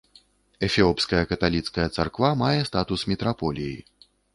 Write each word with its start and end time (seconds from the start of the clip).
Эфіопская 0.67 1.21
каталіцкая 1.33 1.87
царква 1.95 2.35
мае 2.43 2.59
статус 2.75 3.09
мітраполіі. 3.15 3.77